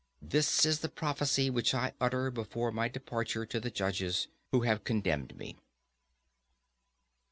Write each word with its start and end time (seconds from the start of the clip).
This 0.19 0.65
is 0.65 0.79
the 0.79 0.89
prophecy 0.89 1.51
which 1.51 1.75
I 1.75 1.93
utter 2.01 2.31
before 2.31 2.71
my 2.71 2.87
departure 2.87 3.45
to 3.45 3.59
the 3.59 3.69
judges 3.69 4.29
who 4.51 4.61
have 4.61 4.83
condemned 4.83 5.37
me. 5.37 5.57